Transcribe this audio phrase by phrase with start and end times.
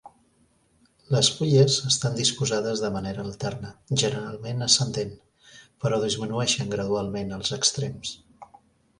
[1.15, 5.11] Les fulles estan disposades de manera alternada, generalment ascendent,
[5.85, 8.15] però disminueixen gradualment als extrems.